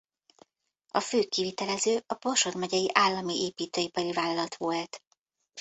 A 0.87 0.99
fő 0.99 1.23
kivitelező 1.23 2.03
a 2.07 2.17
Borsod 2.19 2.55
Megyei 2.55 2.89
Állami 2.93 3.43
Építőipari 3.45 4.11
Vállalat 4.11 4.55
volt. 4.55 5.01